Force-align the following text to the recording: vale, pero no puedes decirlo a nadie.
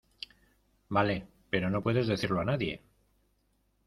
vale, 0.89 1.27
pero 1.51 1.69
no 1.69 1.83
puedes 1.83 2.07
decirlo 2.07 2.41
a 2.41 2.45
nadie. 2.45 2.81